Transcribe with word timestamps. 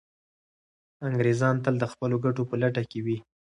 انګریزان 1.07 1.55
تل 1.63 1.75
د 1.79 1.85
خپلو 1.91 2.15
ګټو 2.25 2.41
په 2.49 2.55
لټه 2.61 2.83
کي 2.91 2.99
وي. 3.05 3.17